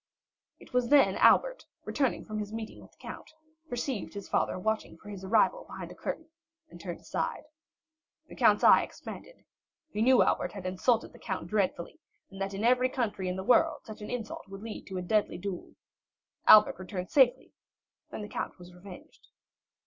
[0.59, 3.29] It was then Albert, returning from his meeting with the count,
[3.69, 6.27] perceived his father watching for his arrival behind a curtain,
[6.71, 7.43] and turned aside.
[8.27, 9.45] The count's eye expanded;
[9.91, 11.99] he knew Albert had insulted the count dreadfully,
[12.31, 15.03] and that in every country in the world such an insult would lead to a
[15.03, 15.75] deadly duel.
[16.47, 19.27] Albert returned safely—then the count was revenged.